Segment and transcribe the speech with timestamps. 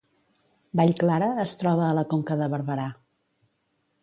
[0.79, 2.89] Vallclara es troba a la Conca de Barberà